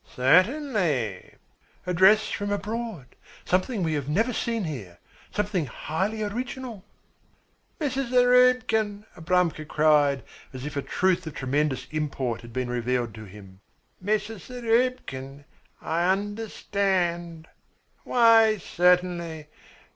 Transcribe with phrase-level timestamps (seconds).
[0.15, 1.35] "Certainly!"
[1.85, 3.15] "A dress from abroad,
[3.45, 4.97] something we have never seen here
[5.31, 6.83] something highly original."
[7.79, 8.09] "Mrs.
[8.09, 13.59] Zarubkin!" Abramka cried, as if a truth of tremendous import had been revealed to him.
[14.03, 14.47] "Mrs.
[14.47, 15.45] Zarubkin,
[15.83, 17.47] I understand.
[18.03, 19.49] Why certainly!